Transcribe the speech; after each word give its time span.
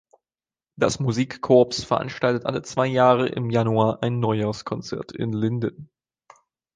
Das 0.77 0.99
Musikcorps 0.99 1.83
veranstaltet 1.83 2.47
alle 2.47 2.63
zwei 2.63 2.87
Jahre 2.87 3.29
im 3.29 3.51
Januar 3.51 4.01
ein 4.01 4.19
Neujahrskonzert 4.19 5.11
in 5.11 5.31
Linden. 5.31 5.91